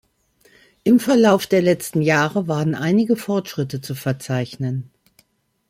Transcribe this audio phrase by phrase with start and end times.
[0.83, 4.89] Im Verlauf der letzten Jahre waren einige Fortschritte zu verzeichnen.